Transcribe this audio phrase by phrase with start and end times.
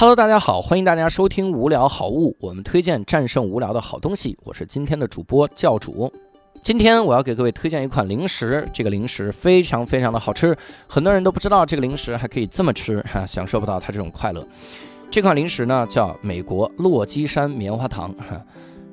[0.00, 4.34] Hello，大家好，欢迎大家收听无聊好物，我们推荐战胜无聊的好东西。
[4.44, 6.10] 我是今天的主播教主。
[6.62, 10.56] 今天我要给各位推荐一款零食，这个零食非常非常的好吃，
[10.88, 14.42] 很多人都不知道这个零食还可以这么吃哈，享受不到它这种快乐。
[15.10, 18.42] 这款零食呢叫美国洛基山棉花糖哈。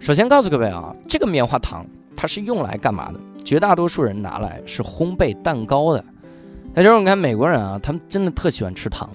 [0.00, 1.86] 首先告诉各位啊，这个棉花糖
[2.16, 3.20] 它是用来干嘛的？
[3.44, 6.04] 绝大多数人拿来是烘焙蛋糕的。
[6.74, 9.08] 那就是你看美国人啊，他们真的特喜欢吃糖。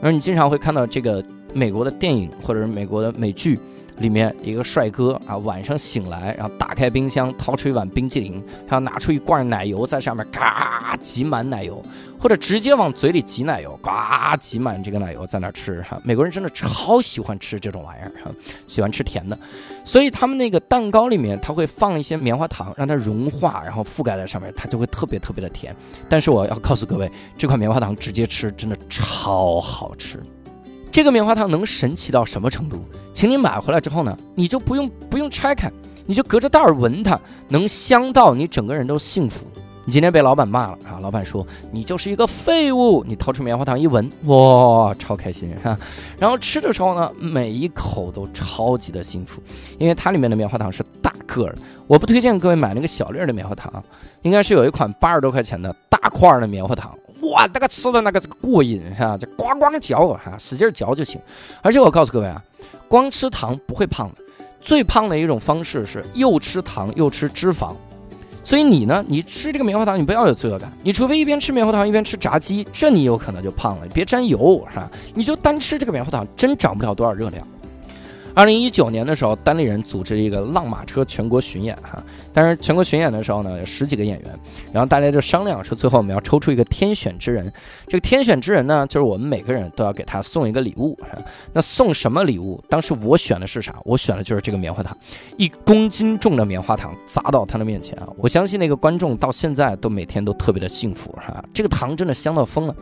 [0.00, 1.24] 而你经常会看到这个
[1.54, 3.58] 美国的电影或者是美国的美剧
[3.98, 11.82] 里面一个帅哥啊，晚上醒来，然后打开冰箱，掏出一碗冰淇淋，还要拿出一罐奶油在上面嘎挤满奶油，
[12.18, 16.00] 或者直接往嘴里挤奶油，嘎挤满这个奶油在那吃哈。
[16.04, 18.30] 美国人真的超喜欢吃这种玩意儿哈，
[18.66, 19.38] 喜欢吃甜的，
[19.84, 25.74] 所以他们那个蛋糕里面他会放一些棉花糖，让它融化，然后覆盖在上面，它就会特别特别的甜。
[26.08, 30.22] 但是我要告诉各位，这款棉花糖直接吃真的超好吃。
[30.96, 32.82] 这个棉花糖能神奇到什么程度？
[33.12, 35.70] 请你买回来之后呢，你就不用不用拆开，
[36.06, 39.44] 你就隔着袋儿闻它，能香到你整个人都幸福。
[39.84, 40.96] 你今天被老板骂了啊？
[41.02, 43.04] 老板说你就是一个废物。
[43.06, 45.78] 你掏出棉花糖一闻，哇，超开心哈！
[46.18, 49.42] 然后吃的时候呢，每一口都超级的幸福，
[49.78, 51.54] 因为它里面的棉花糖是大个儿。
[51.86, 53.84] 我不推荐各位买那个小粒儿的棉花糖，
[54.22, 56.90] 应该是有一款八十多块钱的大块儿的棉花糖。
[57.36, 59.18] 哇，那个吃的那个过瘾是吧？
[59.18, 61.20] 就咣咣嚼哈，使劲嚼就行。
[61.60, 62.42] 而且我告诉各位啊，
[62.88, 64.22] 光吃糖不会胖的，
[64.62, 67.74] 最胖的一种方式是又吃糖又吃脂肪。
[68.42, 70.72] 所以你呢，你吃这个棉花糖，你不要有罪恶感。
[70.82, 73.86] 你除非一边吃棉花糖一边吃炸鸡，这你有可能就胖了。
[73.92, 74.90] 别沾油是吧？
[75.14, 77.46] 你就单吃这个棉花糖，真长不了多少热量。
[78.36, 84.38] 二零一九年的时候，单立人组织了一个浪马车全国巡演哈，但是全国巡演的时候呢，有十几个演员，
[84.70, 87.50] 然后大家就商量说，最后我们要抽出一个天选之人。
[87.88, 90.98] 这个天选之人呢，就是我们每个人都要给他送一个礼物。
[91.50, 92.62] 那送什么礼物？
[92.68, 93.74] 当时我选的是啥？
[93.84, 94.94] 我选的就是这个棉花糖，
[95.38, 98.06] 一公斤重的棉花糖砸到他的面前啊！
[98.18, 102.76] 我相信那个观众到现在都每天都特别的幸福哈，这个糖真的香到疯了。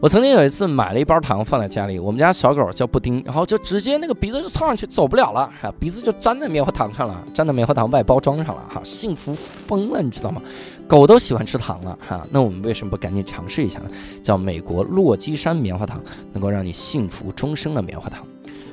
[0.00, 10.40] 我曾经有一次买了一包糖放在家里，我们家小狗叫布丁，然后就直接那个鼻子就凑上去走不了了，哈，鼻子就粘在棉花糖上了，粘在棉花糖外包装上了，哈，幸福疯了，你知道吗？
[10.88, 13.90] 狗都喜欢吃糖了，哈，那我们为什么不赶紧尝试一下呢？
[14.22, 16.02] 叫美国洛基山棉花糖，
[16.32, 18.26] 能够让你幸福终生的棉花糖。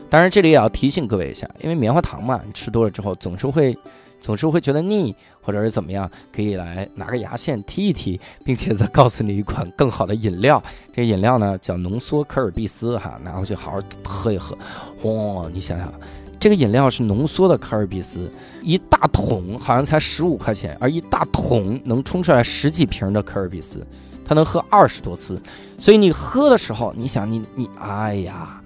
[0.09, 3.77] 当然，这里也要提醒各位一下，因为棉花糖嘛，你吃多了之后总是会。
[4.19, 10.61] 总是会觉得腻，或者是怎么样，可以来拿个牙线剔一剔，并且再告诉你一款更好的饮料。
[10.93, 14.57] 这饮料呢叫浓缩可尔必斯，哈，拿回去好好喝一喝。
[15.03, 15.93] 哇，你想想，
[16.39, 18.29] 这个饮料是浓缩的可尔必斯，
[18.63, 23.85] 一大桶好像才十五块钱，而一大桶能冲出来十几瓶的可尔必斯，
[24.25, 25.39] 它能喝二十多次。
[25.77, 28.61] 所以你喝的时候，你想你你，哎呀，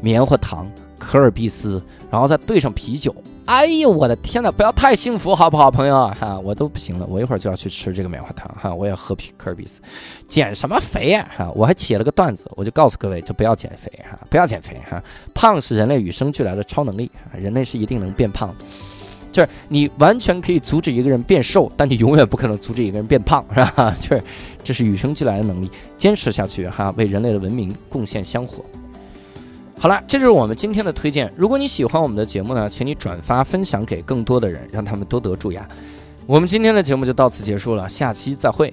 [0.00, 3.14] 棉花糖、可尔必斯，然后再兑上啤酒。
[3.52, 4.50] 哎呦，我的天哪！
[4.50, 6.40] 不要太幸福，好不好，朋友哈？
[6.42, 8.74] 我都不行了，我一会儿就要去吃这个棉花糖哈！
[8.74, 9.78] 我要喝皮科尔比斯，
[10.26, 11.52] 减什么肥呀哈！
[11.54, 15.04] 我还起了个段子，我就告诉各位，就不要减肥哈，不要减肥哈！
[15.34, 18.64] 胖是人类与生俱来的超能力，人类是一定能变胖的，
[19.30, 23.94] 就是你完全可以阻止一个人变瘦，但你永远不可能阻止一个人变胖，是吧？
[24.00, 24.24] 就是
[24.64, 28.64] 这是与生俱来的能力，坚持下去哈，为人类的文明贡献香火。
[29.82, 31.28] 好了，这就是我们今天的推荐。
[31.36, 35.68] 如果你喜欢我们的节目呢，请你转发分享给更多的人，让他们都得蛀牙。
[36.24, 38.72] 我们今天的节目就到此结束了，下期再会。